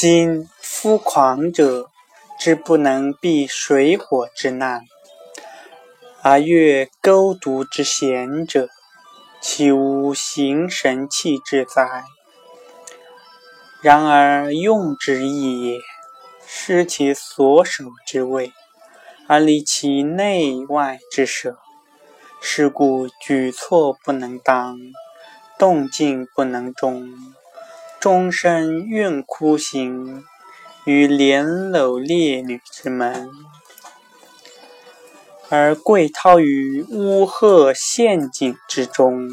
[0.00, 1.90] 今夫狂者，
[2.38, 4.82] 之不能避水火之难，
[6.22, 8.68] 而越钩毒之险者，
[9.40, 12.04] 岂无形神气之哉？
[13.82, 15.80] 然而用之易也，
[16.46, 18.52] 失其所守之位，
[19.26, 21.58] 而离其内外之舍。
[22.40, 24.78] 是故举措不能当，
[25.58, 27.12] 动静不能中，
[28.00, 30.24] 终身怨哭行，
[30.84, 33.28] 于连楼烈女之门，
[35.48, 39.28] 而贵涛于乌鹤陷阱之中。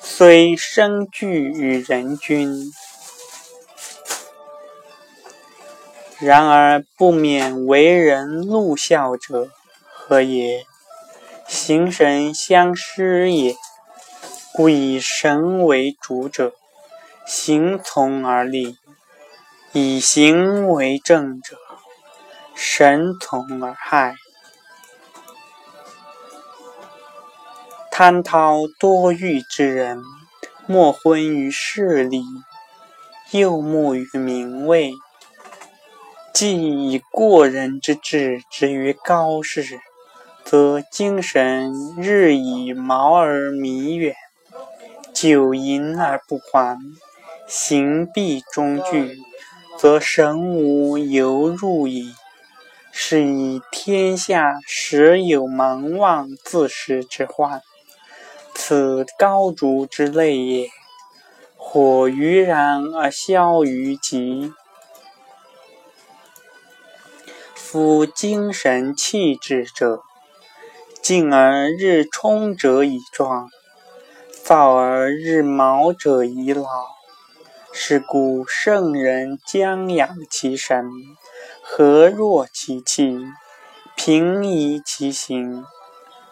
[0.00, 2.72] 虽生惧于人君，
[6.20, 9.50] 然而不免为人怒笑者，
[9.92, 10.64] 何也？
[11.48, 13.56] 形神相失也。
[14.58, 16.52] 故以神为主者，
[17.24, 18.74] 行从而立；
[19.70, 21.56] 以形为正者，
[22.56, 24.16] 神从而害。
[27.92, 30.02] 贪滔多欲之人，
[30.66, 32.24] 莫昏于势力，
[33.30, 34.92] 又慕于名位。
[36.34, 39.78] 既以过人之志执于高士，
[40.44, 44.16] 则精神日以毛而弥远，
[45.20, 46.78] 久淫而不还，
[47.48, 49.18] 行必终惧，
[49.76, 52.14] 则神无由入矣。
[52.92, 57.62] 是以天下时有盲妄自失之患。
[58.54, 60.68] 此高烛之类也，
[61.56, 64.52] 火于然而消于极。
[67.56, 70.00] 夫精神气质者，
[71.02, 73.50] 静而日冲者以壮，
[74.48, 76.64] 躁而日毛者以老。
[77.70, 80.90] 是故圣人将养其神，
[81.62, 83.18] 和弱其气，
[83.94, 85.66] 平移其形。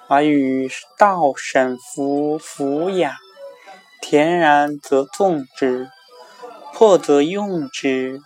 [0.09, 3.13] 而与道神符抚养，
[4.01, 5.91] 恬然则纵之，
[6.73, 8.23] 破则用之。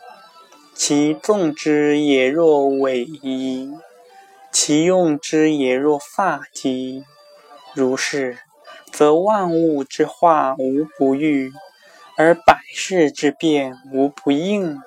[0.72, 3.74] 其纵之也若尾夷，
[4.52, 7.02] 其用之也若发髻。
[7.74, 8.38] 如是，
[8.92, 11.53] 则万物之化无不遇，
[12.16, 14.78] 而百世之变无不应。